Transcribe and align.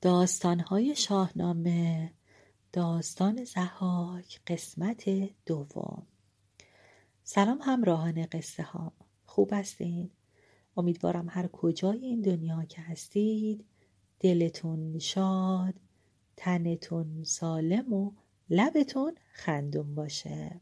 داستانهای 0.00 0.96
شاهنامه 0.96 2.12
داستان 2.72 3.44
زحاک 3.44 4.40
قسمت 4.46 5.04
دوم. 5.46 6.06
سلام 7.24 7.58
همراهان 7.62 8.26
قصه 8.32 8.62
ها 8.62 8.92
خوب 9.24 9.50
هستین؟ 9.52 10.10
امیدوارم 10.76 11.26
هر 11.30 11.46
کجای 11.46 11.98
این 11.98 12.20
دنیا 12.20 12.64
که 12.64 12.80
هستید 12.80 13.64
دلتون 14.20 14.98
شاد 14.98 15.74
تنتون 16.36 17.24
سالم 17.24 17.92
و 17.92 18.12
لبتون 18.50 19.14
خندون 19.32 19.94
باشه. 19.94 20.60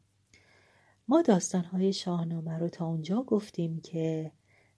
ما 1.09 1.23
داستانهای 1.23 1.93
شاهنامه 1.93 2.59
رو 2.59 2.69
تا 2.69 2.87
اونجا 2.87 3.23
گفتیم 3.23 3.81
که 3.81 4.33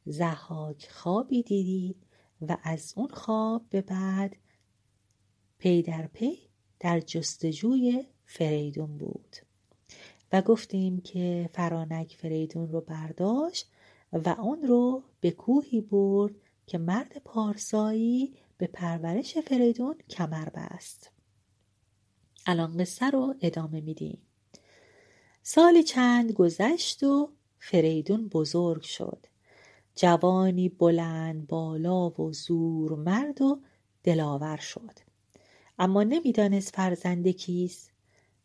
زحاک 0.05 0.89
خوابی 0.91 1.43
دیدید 1.43 2.07
و 2.41 2.57
از 2.63 2.93
اون 2.97 3.09
خواب 3.09 3.67
به 3.71 3.83
بعد 3.83 4.37
پی 5.59 5.83
در 5.83 6.07
پی 6.07 6.39
در 6.81 7.01
جستجوی 7.01 8.07
فریدون 8.25 8.99
بود 8.99 9.37
و 10.33 10.43
گفتیم 10.43 11.01
که 11.01 11.51
فرانک 11.53 12.17
فریدون 12.17 12.73
رو 12.73 12.81
برداشت 12.81 13.71
و 14.13 14.29
اون 14.29 14.63
رو 14.63 15.03
به 15.21 15.31
کوهی 15.31 15.81
برد 15.81 16.35
که 16.67 16.79
مرد 16.79 17.23
پارسایی 17.25 18.35
به 18.59 18.67
پرورش 18.67 19.39
فریدون 19.39 19.95
کمر 20.11 20.49
بست. 20.49 21.11
الان 22.47 22.77
قصه 22.77 23.11
رو 23.11 23.35
ادامه 23.41 23.81
میدیم. 23.81 24.19
سالی 25.43 25.83
چند 25.83 26.33
گذشت 26.33 27.03
و 27.03 27.33
فریدون 27.59 28.29
بزرگ 28.29 28.83
شد. 28.83 29.27
جوانی 29.95 30.69
بلند 30.69 31.47
بالا 31.47 32.11
و 32.11 32.33
زور 32.33 32.95
مرد 32.95 33.43
و 33.43 33.61
دلاور 34.03 34.57
شد. 34.57 35.08
اما 35.79 36.03
نمی‌دانست 36.03 36.77
فرزند 36.77 37.29
کیست. 37.29 37.91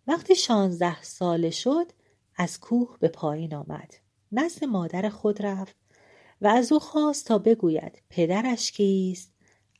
وقتی 0.08 0.36
شانزده 0.36 1.02
ساله 1.02 1.50
شد 1.50 1.92
از 2.36 2.60
کوه 2.60 2.98
به 3.00 3.08
پایین 3.08 3.56
آمد. 3.56 3.94
نزد 4.32 4.64
مادر 4.64 5.10
خود 5.10 5.42
رفت 5.42 5.76
و 6.42 6.48
از 6.48 6.72
او 6.72 6.80
خواست 6.80 7.26
تا 7.26 7.38
بگوید 7.38 8.02
پدرش 8.10 8.72
کیست 8.72 9.34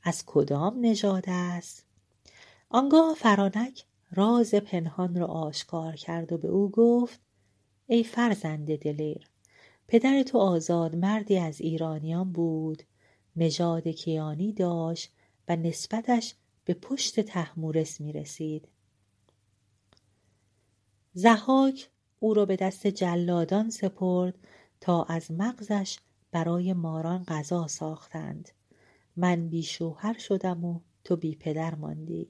از 0.04 0.24
کدام 0.26 0.78
نژاد 0.82 1.24
است. 1.28 1.86
آنگاه 2.70 3.16
فرانک 3.16 3.86
راز 4.12 4.56
پنهان 4.56 5.16
را 5.16 5.26
آشکار 5.26 5.96
کرد 5.96 6.34
و 6.34 6.38
به 6.38 6.48
او 6.48 6.72
گفت 6.72 7.20
ای 7.88 8.04
فرزند 8.04 8.76
دلیر 8.76 9.28
پدر 9.88 10.24
تو 10.24 10.38
آزاد 10.38 10.96
مردی 10.96 11.38
از 11.38 11.62
ایرانیان 11.62 12.32
بود. 12.32 12.84
نژاد 13.36 13.88
کیانی 13.88 14.54
داشت 14.54 15.14
و 15.48 15.56
نسبتش 15.56 16.36
به 16.66 16.74
پشت 16.74 17.20
تحمورس 17.20 18.02
می 18.02 18.14
رسید. 18.14 18.68
زحاک 21.14 21.90
او 22.20 22.34
را 22.34 22.46
به 22.46 22.56
دست 22.56 22.88
جلادان 22.88 23.70
سپرد 23.70 24.36
تا 24.82 25.04
از 25.04 25.32
مغزش 25.32 26.00
برای 26.32 26.74
ماران 26.74 27.24
غذا 27.24 27.68
ساختند. 27.68 28.50
من 29.16 29.50
بی 29.50 29.64
شوهر 29.64 30.18
شدم 30.18 30.66
و 30.66 30.80
تو 31.04 31.16
بی 31.16 31.36
پدر 31.36 31.76
ماندی. 31.76 32.30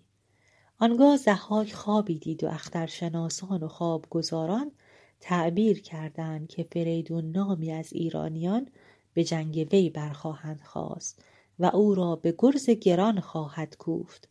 آنگاه 0.80 1.18
زحاک 1.18 1.74
خوابی 1.74 2.20
دید 2.20 2.44
و 2.44 2.48
اخترشناسان 2.48 3.64
و 3.64 3.68
خوابگزاران 3.68 4.72
تعبیر 5.20 5.82
کردند 5.82 6.48
که 6.48 6.64
فریدون 6.64 7.32
نامی 7.32 7.72
از 7.72 7.94
ایرانیان 7.94 8.68
به 9.14 9.24
جنگ 9.24 9.68
وی 9.72 9.90
برخواهند 9.90 10.62
خواست 10.62 11.24
و 11.60 11.66
او 11.66 11.96
را 11.96 12.16
به 12.16 12.36
گرز 12.38 12.70
گران 12.70 13.20
خواهد 13.20 13.78
کوفت. 13.78 14.30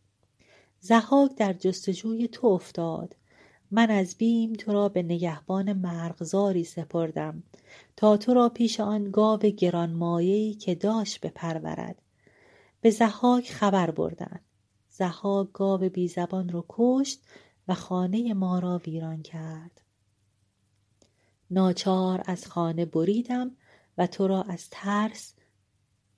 زحاک 0.79 1.35
در 1.35 1.53
جستجوی 1.53 2.27
تو 2.27 2.47
افتاد. 2.47 3.15
من 3.71 3.91
از 3.91 4.15
بیم 4.17 4.53
تو 4.53 4.73
را 4.73 4.89
به 4.89 5.03
نگهبان 5.03 5.73
مرغزاری 5.73 6.63
سپردم 6.63 7.43
تا 7.95 8.17
تو 8.17 8.33
را 8.33 8.49
پیش 8.49 8.79
آن 8.79 9.11
گاو 9.11 9.39
گرانمایهای 9.39 10.53
که 10.53 10.75
داشت 10.75 11.21
بپرورد. 11.21 12.01
به 12.81 12.89
زحاک 12.89 13.51
خبر 13.51 13.91
بردند 13.91 14.41
زحاک 14.89 15.51
گاو 15.53 15.89
بیزبان 15.89 16.49
را 16.49 16.65
کشت 16.69 17.21
و 17.67 17.73
خانه 17.73 18.33
ما 18.33 18.59
را 18.59 18.81
ویران 18.85 19.21
کرد. 19.21 19.81
ناچار 21.51 22.23
از 22.25 22.47
خانه 22.47 22.85
بریدم 22.85 23.51
و 23.97 24.07
تو 24.07 24.27
را 24.27 24.41
از 24.43 24.67
ترس 24.71 25.33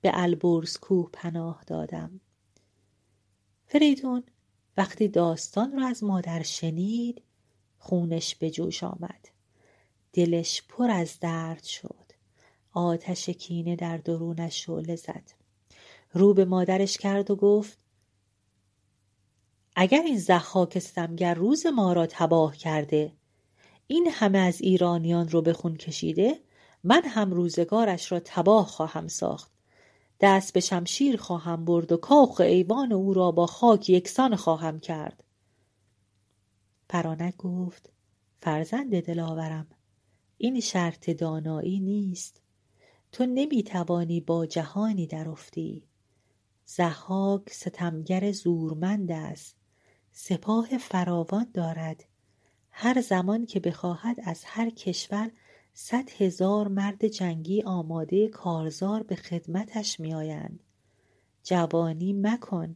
به 0.06 0.12
البرز 0.14 0.76
کوه 0.76 1.10
پناه 1.12 1.64
دادم. 1.66 2.20
فریدون 3.66 4.22
وقتی 4.76 5.08
داستان 5.08 5.72
را 5.72 5.86
از 5.86 6.04
مادر 6.04 6.42
شنید 6.42 7.22
خونش 7.78 8.34
به 8.34 8.50
جوش 8.50 8.84
آمد. 8.84 9.28
دلش 10.12 10.62
پر 10.68 10.90
از 10.90 11.18
درد 11.20 11.62
شد. 11.62 12.12
آتش 12.72 13.28
کینه 13.28 13.76
در 13.76 13.96
درونش 13.96 14.64
شعله 14.64 14.96
زد. 14.96 15.32
رو 16.12 16.34
به 16.34 16.44
مادرش 16.44 16.98
کرد 16.98 17.30
و 17.30 17.36
گفت 17.36 17.78
اگر 19.76 20.02
این 20.02 20.18
زخاک 20.18 20.72
استمگر 20.76 21.34
روز 21.34 21.66
ما 21.66 21.92
را 21.92 22.06
تباه 22.10 22.56
کرده 22.56 23.12
این 23.86 24.08
همه 24.12 24.38
از 24.38 24.60
ایرانیان 24.60 25.28
رو 25.28 25.42
به 25.42 25.52
خون 25.52 25.76
کشیده 25.76 26.40
من 26.84 27.02
هم 27.04 27.30
روزگارش 27.30 28.12
را 28.12 28.20
تباه 28.24 28.66
خواهم 28.66 29.08
ساخت. 29.08 29.55
دست 30.20 30.52
به 30.52 30.60
شمشیر 30.60 31.16
خواهم 31.16 31.64
برد 31.64 31.92
و 31.92 31.96
کاخ 31.96 32.40
ایوان 32.40 32.92
او 32.92 33.14
را 33.14 33.30
با 33.30 33.46
خاک 33.46 33.90
یکسان 33.90 34.36
خواهم 34.36 34.80
کرد. 34.80 35.24
پرانک 36.88 37.36
گفت 37.36 37.90
فرزند 38.42 39.00
دلاورم 39.00 39.66
این 40.38 40.60
شرط 40.60 41.10
دانایی 41.10 41.80
نیست. 41.80 42.40
تو 43.12 43.26
نمی‌توانی 43.26 44.20
با 44.20 44.46
جهانی 44.46 45.06
در 45.06 45.28
افتی. 45.28 45.82
زحاک 46.64 47.50
ستمگر 47.50 48.32
زورمند 48.32 49.12
است. 49.12 49.56
سپاه 50.12 50.78
فراوان 50.78 51.46
دارد. 51.54 52.04
هر 52.70 53.00
زمان 53.00 53.46
که 53.46 53.60
بخواهد 53.60 54.16
از 54.24 54.42
هر 54.44 54.70
کشور 54.70 55.30
صد 55.78 56.10
هزار 56.10 56.68
مرد 56.68 57.06
جنگی 57.06 57.62
آماده 57.62 58.28
کارزار 58.28 59.02
به 59.02 59.16
خدمتش 59.16 60.00
میآیند. 60.00 60.62
جوانی 61.42 62.12
مکن 62.12 62.74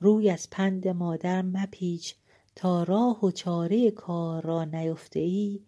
روی 0.00 0.30
از 0.30 0.50
پند 0.50 0.88
مادر 0.88 1.42
مپیچ 1.42 2.14
تا 2.56 2.82
راه 2.82 3.24
و 3.24 3.30
چاره 3.30 3.90
کار 3.90 4.42
را 4.42 4.64
نیفته 4.64 5.20
ای 5.20 5.60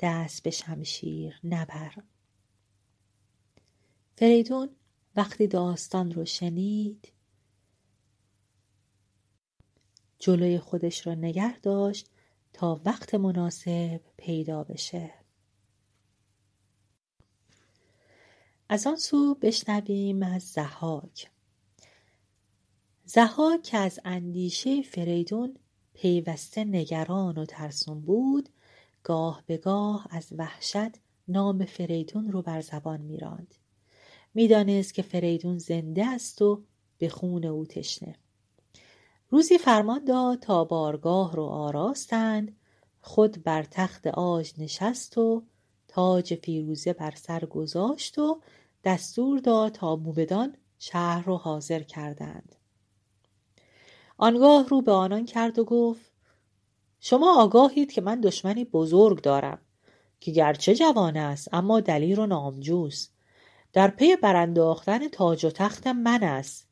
دست 0.00 0.42
به 0.42 0.50
شمشیر 0.50 1.40
نبر. 1.44 1.94
فریدون 4.16 4.68
وقتی 5.16 5.46
داستان 5.46 6.12
رو 6.12 6.24
شنید 6.24 7.12
جلوی 10.18 10.58
خودش 10.58 11.06
را 11.06 11.14
نگه 11.14 11.60
داشت 11.60 12.10
تا 12.52 12.80
وقت 12.84 13.14
مناسب 13.14 14.00
پیدا 14.16 14.64
بشه. 14.64 15.23
از 18.74 18.86
آن 18.86 18.96
سو 18.96 19.34
بشنویم 19.34 20.22
از 20.22 20.42
زحاک 20.42 21.30
زحاک 23.04 23.62
که 23.62 23.76
از 23.76 24.00
اندیشه 24.04 24.82
فریدون 24.82 25.56
پیوسته 25.92 26.64
نگران 26.64 27.38
و 27.38 27.44
ترسون 27.44 28.00
بود 28.00 28.48
گاه 29.02 29.42
به 29.46 29.56
گاه 29.56 30.06
از 30.10 30.28
وحشت 30.38 30.90
نام 31.28 31.64
فریدون 31.64 32.32
رو 32.32 32.42
بر 32.42 32.60
زبان 32.60 33.00
میراند. 33.00 33.54
می‌دانست 34.34 34.94
که 34.94 35.02
فریدون 35.02 35.58
زنده 35.58 36.06
است 36.06 36.42
و 36.42 36.62
به 36.98 37.08
خون 37.08 37.44
او 37.44 37.66
تشنه. 37.66 38.16
روزی 39.30 39.58
فرمان 39.58 40.04
داد 40.04 40.38
تا 40.38 40.64
بارگاه 40.64 41.36
رو 41.36 41.44
آراستند 41.44 42.56
خود 43.00 43.42
بر 43.42 43.62
تخت 43.62 44.06
آج 44.06 44.52
نشست 44.58 45.18
و 45.18 45.42
تاج 45.88 46.34
فیروزه 46.34 46.92
بر 46.92 47.14
سر 47.16 47.44
گذاشت 47.44 48.18
و 48.18 48.40
دستور 48.84 49.38
داد 49.38 49.72
تا 49.72 49.96
موبدان 49.96 50.56
شهر 50.78 51.24
رو 51.24 51.36
حاضر 51.36 51.82
کردند. 51.82 52.56
آنگاه 54.16 54.68
رو 54.68 54.82
به 54.82 54.92
آنان 54.92 55.24
کرد 55.24 55.58
و 55.58 55.64
گفت 55.64 56.12
شما 57.00 57.42
آگاهید 57.42 57.92
که 57.92 58.00
من 58.00 58.20
دشمنی 58.20 58.64
بزرگ 58.64 59.20
دارم 59.20 59.58
که 60.20 60.30
گرچه 60.30 60.74
جوان 60.74 61.16
است 61.16 61.48
اما 61.52 61.80
دلیر 61.80 62.20
و 62.20 62.26
نامجوست 62.26 63.14
در 63.72 63.88
پی 63.88 64.16
برانداختن 64.16 65.08
تاج 65.08 65.44
و 65.44 65.50
تخت 65.50 65.86
من 65.86 66.22
است. 66.22 66.68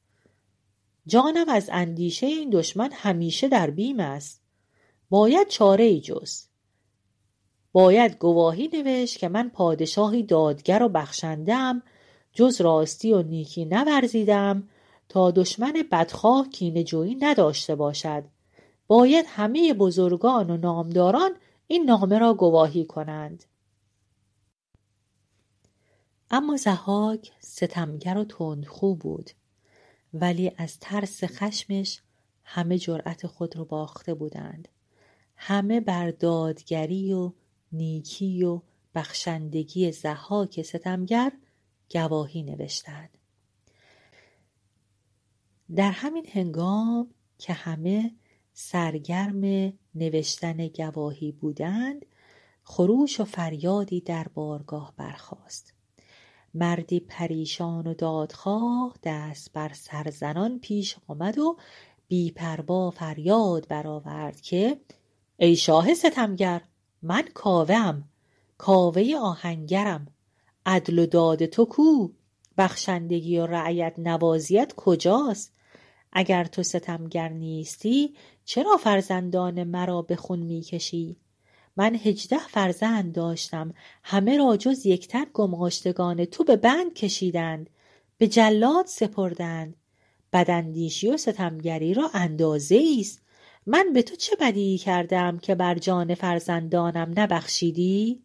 جانم 1.07 1.49
از 1.49 1.71
اندیشه 1.73 2.27
این 2.27 2.51
دشمن 2.51 2.91
همیشه 2.93 3.49
در 3.49 3.71
بیم 3.71 4.01
است. 4.01 4.43
باید 5.11 5.49
چاره 5.49 5.85
ای 5.85 6.01
جست 6.01 6.53
باید 7.73 8.19
گواهی 8.19 8.69
نوشت 8.73 9.19
که 9.19 9.29
من 9.29 9.49
پادشاهی 9.49 10.23
دادگر 10.23 10.83
و 10.83 10.89
بخشندم 10.89 11.83
جز 12.33 12.61
راستی 12.61 13.13
و 13.13 13.23
نیکی 13.23 13.65
نورزیدم 13.65 14.69
تا 15.09 15.31
دشمن 15.31 15.73
بدخواه 15.93 16.49
کینهجویی 16.49 17.15
نداشته 17.15 17.75
باشد. 17.75 18.25
باید 18.87 19.25
همه 19.29 19.75
بزرگان 19.75 20.51
و 20.51 20.57
نامداران 20.57 21.31
این 21.67 21.85
نامه 21.85 22.19
را 22.19 22.35
گواهی 22.35 22.85
کنند. 22.85 23.45
اما 26.31 26.57
زهاک 26.57 27.33
ستمگر 27.41 28.19
و 28.19 28.25
تندخو 28.25 28.95
بود 28.95 29.31
ولی 30.15 30.53
از 30.57 30.79
ترس 30.79 31.25
خشمش 31.25 32.03
همه 32.45 32.79
جرأت 32.79 33.27
خود 33.27 33.57
رو 33.57 33.65
باخته 33.65 34.15
بودند. 34.15 34.69
همه 35.37 35.81
بر 35.81 36.11
دادگری 36.11 37.13
و 37.13 37.33
نیکی 37.73 38.45
و 38.45 38.61
بخشندگی 38.95 39.93
زهاک 39.93 40.63
ستمگر 40.63 41.33
گواهی 41.93 42.43
نوشتند 42.43 43.19
در 45.75 45.91
همین 45.91 46.27
هنگام 46.33 47.11
که 47.39 47.53
همه 47.53 48.15
سرگرم 48.53 49.73
نوشتن 49.95 50.69
گواهی 50.69 51.33
بودند 51.33 52.07
خروش 52.63 53.21
و 53.21 53.25
فریادی 53.25 54.01
در 54.01 54.27
بارگاه 54.35 54.95
برخاست. 54.97 55.75
مردی 56.55 57.01
پریشان 57.01 57.87
و 57.87 57.95
دادخواه 57.95 58.97
دست 59.03 59.53
بر 59.53 59.73
سرزنان 59.73 60.59
پیش 60.59 60.97
آمد 61.09 61.39
و 61.39 61.57
بیپروا 62.09 62.91
فریاد 62.91 63.69
برآورد 63.69 64.41
که 64.41 64.81
ای 65.37 65.57
شاه 65.57 65.95
ستمگر 65.95 66.61
من 67.03 67.23
کاوهام 67.35 68.09
کاوه 68.59 69.15
آهنگرم. 69.23 70.07
عدل 70.67 70.99
و 70.99 71.07
داد 71.07 71.47
تو 71.47 71.65
کو؟ 71.65 72.09
بخشندگی 72.59 73.39
و 73.39 73.47
رعیت 73.47 73.95
نوازیت 73.99 74.73
کجاست؟ 74.77 75.53
اگر 76.13 76.45
تو 76.45 76.63
ستمگر 76.63 77.29
نیستی 77.29 78.15
چرا 78.45 78.77
فرزندان 78.77 79.65
مرا 79.65 80.03
به 80.03 80.17
خون 80.17 80.39
می‌کشی؟ 80.39 81.17
من 81.77 81.95
هجده 81.95 82.39
فرزند 82.39 83.13
داشتم 83.13 83.75
همه 84.05 84.37
را 84.37 84.57
جز 84.57 84.87
یکتن 84.87 85.25
گماشتگان 85.33 86.25
تو 86.25 86.45
به 86.45 86.57
بند 86.57 86.95
کشیدند 86.95 87.71
به 88.19 88.29
جلاد 88.29 88.87
سپردند. 88.87 89.77
بداندیشی 90.33 91.09
و 91.09 91.17
ستمگری 91.17 91.95
را 91.95 92.11
اندازه 92.15 92.83
است 93.01 93.23
من 93.67 93.93
به 93.93 94.03
تو 94.03 94.17
چه 94.17 94.37
بدی 94.41 94.79
کردم 94.79 95.39
که 95.39 95.55
بر 95.55 95.79
جان 95.79 96.15
فرزندانم 96.15 97.13
نبخشیدی؟ 97.17 98.23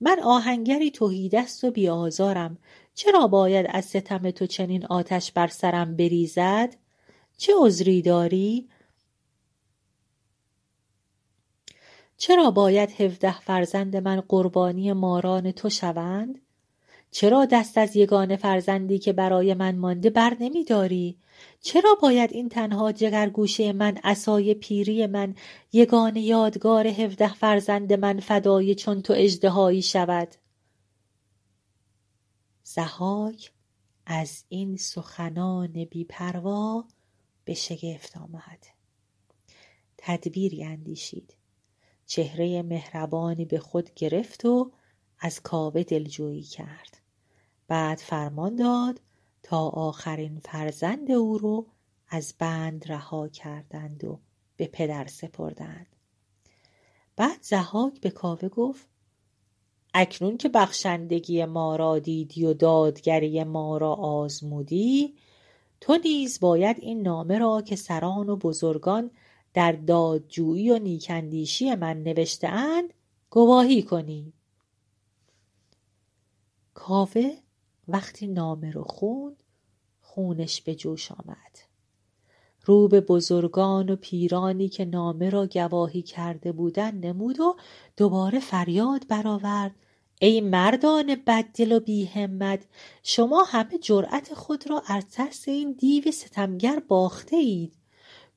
من 0.00 0.20
آهنگری 0.20 0.90
تهیدست 0.90 1.64
و 1.64 1.70
بیآزارم. 1.70 2.58
چرا 2.94 3.26
باید 3.26 3.66
از 3.68 3.84
ستم 3.84 4.30
تو 4.30 4.46
چنین 4.46 4.86
آتش 4.86 5.32
بر 5.32 5.46
سرم 5.46 5.96
بریزد؟ 5.96 6.76
چه 7.36 7.52
عذری 7.58 8.02
داری؟ 8.02 8.68
چرا 12.16 12.50
باید 12.50 12.90
هفده 12.90 13.40
فرزند 13.40 13.96
من 13.96 14.20
قربانی 14.20 14.92
ماران 14.92 15.52
تو 15.52 15.68
شوند؟ 15.70 16.45
چرا 17.10 17.44
دست 17.44 17.78
از 17.78 17.96
یگانه 17.96 18.36
فرزندی 18.36 18.98
که 18.98 19.12
برای 19.12 19.54
من 19.54 19.76
مانده 19.76 20.10
بر 20.10 20.36
نمی 20.40 20.64
داری؟ 20.64 21.18
چرا 21.60 21.98
باید 22.02 22.32
این 22.32 22.48
تنها 22.48 22.92
جگرگوشه 22.92 23.72
من 23.72 23.98
اسای 24.04 24.54
پیری 24.54 25.06
من 25.06 25.34
یگانه 25.72 26.20
یادگار 26.20 26.86
هفده 26.86 27.34
فرزند 27.34 27.92
من 27.92 28.20
فدای 28.20 28.74
چون 28.74 29.02
تو 29.02 29.14
اژدهایی 29.16 29.82
شود؟ 29.82 30.28
زهاک 32.62 33.52
از 34.06 34.44
این 34.48 34.76
سخنان 34.76 35.84
بیپروا 35.84 36.84
به 37.44 37.54
شگفت 37.54 38.16
آمد. 38.16 38.66
تدبیری 39.98 40.64
اندیشید. 40.64 41.34
چهره 42.06 42.62
مهربانی 42.62 43.44
به 43.44 43.58
خود 43.58 43.94
گرفت 43.94 44.44
و 44.44 44.72
از 45.18 45.40
کاوه 45.40 45.82
دلجویی 45.82 46.42
کرد. 46.42 46.98
بعد 47.68 47.98
فرمان 47.98 48.56
داد 48.56 49.00
تا 49.42 49.68
آخرین 49.68 50.40
فرزند 50.44 51.10
او 51.10 51.38
رو 51.38 51.66
از 52.08 52.34
بند 52.38 52.92
رها 52.92 53.28
کردند 53.28 54.04
و 54.04 54.18
به 54.56 54.66
پدر 54.66 55.06
سپردند. 55.06 55.86
بعد 57.16 57.38
زهاک 57.42 58.00
به 58.00 58.10
کاوه 58.10 58.48
گفت 58.48 58.86
اکنون 59.94 60.36
که 60.36 60.48
بخشندگی 60.48 61.44
ما 61.44 61.76
را 61.76 61.98
دیدی 61.98 62.44
و 62.44 62.52
دادگری 62.52 63.44
ما 63.44 63.78
را 63.78 63.94
آزمودی 63.94 65.14
تو 65.80 65.98
نیز 66.04 66.40
باید 66.40 66.76
این 66.80 67.02
نامه 67.02 67.38
را 67.38 67.62
که 67.62 67.76
سران 67.76 68.28
و 68.28 68.36
بزرگان 68.36 69.10
در 69.54 69.72
دادجویی 69.72 70.70
و 70.70 70.78
نیکندیشی 70.78 71.74
من 71.74 72.02
نوشته 72.02 72.48
اند 72.48 72.94
گواهی 73.30 73.82
کنی. 73.82 74.32
کاوه 76.88 77.36
وقتی 77.88 78.26
نامه 78.26 78.70
رو 78.70 78.84
خوند 78.84 79.42
خونش 80.00 80.62
به 80.62 80.74
جوش 80.74 81.12
آمد. 81.12 81.58
رو 82.64 82.88
به 82.88 83.00
بزرگان 83.00 83.90
و 83.90 83.96
پیرانی 83.96 84.68
که 84.68 84.84
نامه 84.84 85.30
را 85.30 85.46
گواهی 85.46 86.02
کرده 86.02 86.52
بودند 86.52 87.06
نمود 87.06 87.40
و 87.40 87.56
دوباره 87.96 88.40
فریاد 88.40 89.08
برآورد. 89.08 89.74
ای 90.20 90.40
مردان 90.40 91.14
بددل 91.26 91.72
و 91.72 91.80
بیهمت 91.80 92.66
شما 93.02 93.42
همه 93.42 93.78
جرأت 93.78 94.34
خود 94.34 94.70
را 94.70 94.82
از 94.86 95.08
ترس 95.08 95.48
این 95.48 95.72
دیو 95.72 96.10
ستمگر 96.10 96.82
باخته 96.88 97.36
اید. 97.36 97.72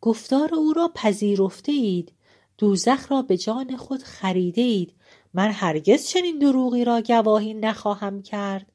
گفتار 0.02 0.56
او 0.56 0.74
را 0.74 0.92
پذیرفته 0.96 1.72
اید. 1.72 2.14
دوزخ 2.58 3.12
را 3.12 3.22
به 3.22 3.38
جان 3.38 3.78
خود 3.78 4.04
خریده 4.04 4.62
اید. 4.62 4.94
من 5.34 5.52
هرگز 5.52 6.08
چنین 6.08 6.40
دروغی 6.40 6.86
را 6.86 7.02
گواهی 7.02 7.54
نخواهم 7.54 8.22
کرد. 8.22 8.72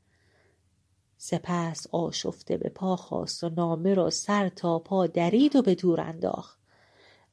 سپس 1.16 1.86
آشفته 1.92 2.56
به 2.56 2.68
پا 2.68 2.96
خواست 2.96 3.44
و 3.44 3.48
نامه 3.48 3.94
را 3.94 4.10
سر 4.10 4.48
تا 4.48 4.78
پا 4.78 5.06
درید 5.06 5.56
و 5.56 5.62
به 5.62 5.74
دور 5.74 6.00
انداخت 6.00 6.58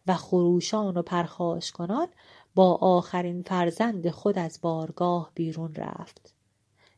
و 0.08 0.16
خروشان 0.16 0.98
و 0.98 1.02
پرخاش 1.02 1.72
کنان 1.72 2.08
با 2.56 2.76
آخرین 2.76 3.44
فرزند 3.44 4.10
خود 4.10 4.40
از 4.40 4.60
بارگاه 4.62 5.32
بیرون 5.36 5.76
رفت. 5.76 6.34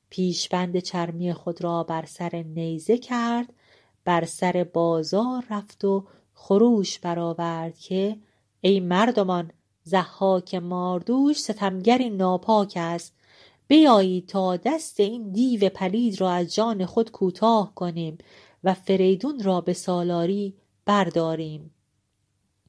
پیشبند 0.10 0.80
چرمی 0.80 1.34
خود 1.34 1.64
را 1.64 1.84
بر 1.84 2.06
سر 2.06 2.44
نیزه 2.48 2.98
کرد 2.98 3.54
بر 4.06 4.26
سر 4.26 4.68
بازار 4.74 5.46
رفت 5.50 5.86
و 5.86 6.08
خروش 6.34 7.00
برآورد 7.00 7.78
که 7.78 8.18
ای 8.62 8.80
مردمان 8.80 9.52
ضحاک 9.88 10.56
ماردوش 10.56 11.40
ستمگری 11.40 12.10
ناپاک 12.10 12.74
است. 12.76 13.14
بیایید 13.68 14.28
تا 14.28 14.58
دست 14.58 15.00
این 15.00 15.32
دیو 15.32 15.70
پلید 15.70 16.22
را 16.22 16.32
از 16.32 16.56
جان 16.56 16.86
خود 16.86 17.12
کوتاه 17.12 17.76
کنیم 17.76 18.18
و 18.64 18.74
فریدون 18.74 19.44
را 19.44 19.62
به 19.62 19.74
سالاری 19.74 20.56
برداریم. 20.86 21.72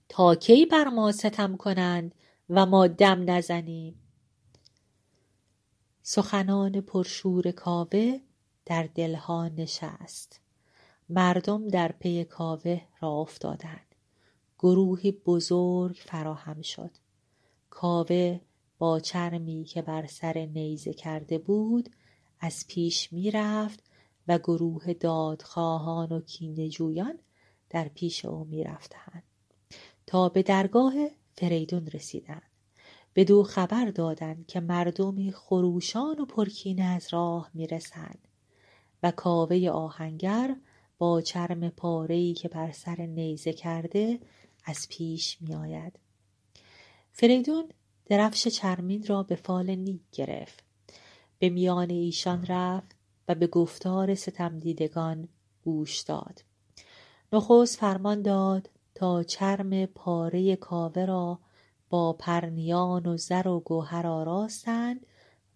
تا 0.09 0.35
کی 0.35 0.67
بر 0.67 0.89
ما 0.89 1.13
ستم 1.13 1.57
کنند 1.57 2.15
و 2.51 2.67
ما 2.67 2.87
دم 2.87 3.31
نزنیم؟ 3.31 4.01
سخنان 6.03 6.81
پرشور 6.81 7.51
کاوه 7.51 8.21
در 8.67 8.89
دلها 8.95 9.49
نشست. 9.49 10.41
مردم 11.09 11.69
در 11.69 11.93
پی 11.93 12.25
کاوه 12.25 12.81
را 13.01 13.11
افتادند. 13.11 13.95
گروهی 14.59 15.13
بزرگ 15.13 15.97
فراهم 16.07 16.63
شد. 16.63 16.91
کاوه 17.75 18.41
با 18.79 19.01
چرمی 19.01 19.65
که 19.65 19.83
بر 19.83 20.07
سر 20.07 20.39
نیزه 20.39 20.93
کرده 20.93 21.39
بود 21.39 21.89
از 22.41 22.65
پیش 22.69 23.13
می‌رفت 23.13 23.85
و 24.29 24.39
گروه 24.39 24.93
دادخواهان 24.93 26.13
و 26.13 26.21
کینهجویان 26.21 27.19
در 27.71 27.89
پیش 27.89 28.25
او 28.25 28.45
می‌رفتند. 28.45 29.23
تا 30.07 30.29
به 30.29 30.43
درگاه 30.43 30.95
فریدون 31.33 31.87
رسیدند. 31.87 32.51
بدو 33.15 33.43
خبر 33.43 33.85
دادند 33.91 34.47
که 34.47 34.61
مردمی 34.61 35.33
خروشان 35.33 36.21
و 36.21 36.25
پرکینه 36.25 36.85
از 36.85 37.09
راه 37.13 37.51
می‌رسند 37.55 38.29
و 39.03 39.11
کاوه 39.11 39.69
آهنگر 39.69 40.57
با 40.99 41.21
چرم 41.21 41.69
پارهای 41.69 42.35
که 42.35 42.49
بر 42.49 42.73
سر 42.73 42.97
نیزه 42.97 43.53
کرده 43.53 44.21
از 44.65 44.87
پیش 44.91 45.39
میآید. 45.41 46.04
فریدون 47.17 47.69
درفش 48.07 48.49
چرمین 48.49 49.07
را 49.07 49.23
به 49.23 49.35
فال 49.35 49.71
نیک 49.71 50.03
گرفت. 50.13 50.65
به 51.39 51.49
میان 51.49 51.91
ایشان 51.91 52.47
رفت 52.47 52.97
و 53.29 53.35
به 53.35 53.47
گفتار 53.47 54.15
ستمدیدگان 54.15 55.29
گوش 55.65 56.01
داد. 56.01 56.45
نخست 57.33 57.79
فرمان 57.79 58.23
داد 58.23 58.71
تا 58.95 59.23
چرم 59.23 59.87
پاره 59.87 60.57
کاوه 60.57 61.05
را 61.05 61.39
با 61.89 62.13
پرنیان 62.13 63.07
و 63.07 63.17
زر 63.17 63.49
و 63.49 63.61
گوهر 63.61 64.07
آراستند 64.07 65.07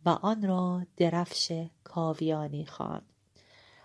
و 0.05 0.09
آن 0.09 0.43
را 0.43 0.87
درفش 0.97 1.67
کاویانی 1.85 2.67
خواند. 2.67 3.13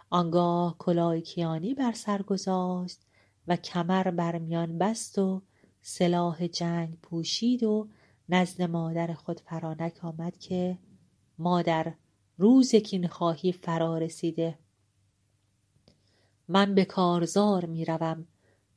آنگاه 0.10 0.76
کلاه 0.78 1.20
کیانی 1.20 1.74
بر 1.74 1.92
سر 1.92 2.22
گذاشت 2.22 3.02
و 3.48 3.56
کمر 3.56 4.12
بر 4.12 4.38
میان 4.38 4.78
بست 4.78 5.20
و 5.20 5.42
سلاح 5.86 6.48
جنگ 6.48 6.98
پوشید 7.02 7.64
و 7.64 7.88
نزد 8.30 8.62
مادر 8.62 9.14
خود 9.14 9.40
فرانک 9.40 10.06
آمد 10.06 10.38
که 10.38 10.78
مادر 11.38 11.94
روز 12.38 12.72
خواهی 13.10 13.52
فرا 13.52 13.98
رسیده. 13.98 14.60
من 16.48 16.76
به 16.76 16.86
کارزار 16.86 17.66
می 17.66 17.86
روم 17.86 18.28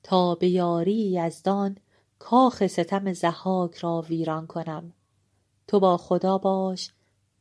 تا 0.03 0.35
به 0.35 0.49
یاری 0.49 1.11
یزدان 1.11 1.77
کاخ 2.19 2.67
ستم 2.67 3.13
زحاک 3.13 3.75
را 3.75 4.01
ویران 4.09 4.47
کنم. 4.47 4.93
تو 5.67 5.81
با 5.81 5.97
خدا 5.97 6.39
باش 6.39 6.93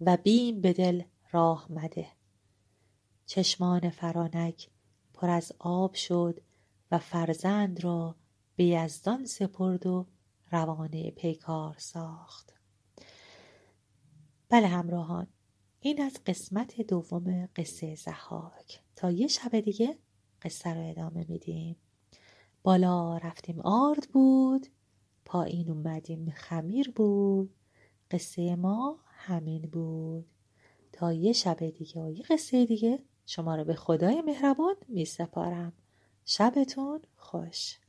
و 0.01 0.17
بیم 0.17 0.61
به 0.61 0.73
دل 0.73 1.01
راه 1.31 1.65
مده. 1.69 2.07
چشمان 3.25 3.89
فرانک 3.89 4.69
پر 5.13 5.29
از 5.29 5.51
آب 5.59 5.93
شد 5.93 6.41
و 6.91 6.97
فرزند 6.97 7.83
را 7.83 8.15
به 8.55 8.63
یزدان 8.65 9.25
سپرد 9.25 9.87
و 9.87 10.07
روانه 10.51 11.11
پیکار 11.11 11.75
ساخت. 11.77 12.53
بله 14.49 14.67
همراهان 14.67 15.27
این 15.79 16.01
از 16.01 16.17
قسمت 16.25 16.81
دوم 16.81 17.49
قصه 17.55 17.95
زحاک 17.95 18.81
تا 18.95 19.11
یه 19.11 19.27
شب 19.27 19.59
دیگه 19.59 19.97
قصه 20.41 20.73
رو 20.73 20.89
ادامه 20.89 21.25
میدیم. 21.29 21.75
بالا 22.63 23.17
رفتیم 23.17 23.59
آرد 23.59 24.09
بود 24.13 24.67
پایین 25.25 25.71
اومدیم 25.71 26.31
خمیر 26.31 26.91
بود 26.91 27.55
قصه 28.11 28.55
ما 28.55 28.99
همین 29.05 29.61
بود. 29.61 30.25
تا 30.91 31.13
یه 31.13 31.33
شب 31.33 31.69
دیگه 31.69 32.01
و 32.01 32.11
یه 32.11 32.23
قصه 32.23 32.65
دیگه 32.65 32.99
شما 33.25 33.55
رو 33.55 33.63
به 33.63 33.75
خدای 33.75 34.21
مهربان 34.21 34.75
می 34.87 35.05
سپارم 35.05 35.73
شبتون 36.25 37.01
خوش. 37.15 37.79